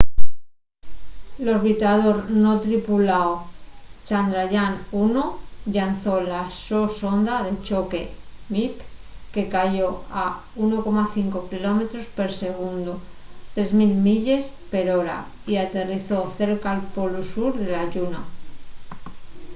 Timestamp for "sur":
17.33-17.51